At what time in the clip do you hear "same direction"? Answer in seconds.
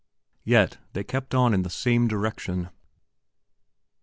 1.69-2.69